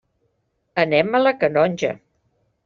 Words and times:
Anem 0.83 1.19
a 1.19 1.21
la 1.27 1.35
Canonja. 1.45 1.93